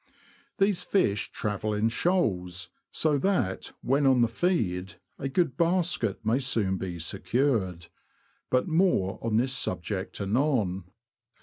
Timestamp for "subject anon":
9.53-10.85